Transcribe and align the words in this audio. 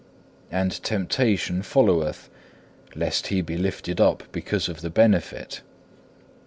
And 0.51 0.71
temptation 0.81 1.61
followeth, 1.61 2.27
lest 2.95 3.27
he 3.27 3.43
be 3.43 3.55
lifted 3.55 4.01
up 4.01 4.23
because 4.31 4.67
of 4.67 4.81
the 4.81 4.89
benefit. 4.89 5.61